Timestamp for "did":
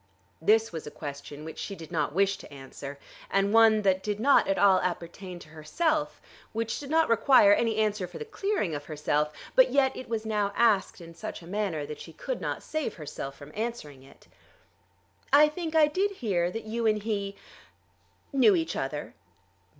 1.75-1.91, 4.01-4.19, 6.79-6.89, 15.85-16.09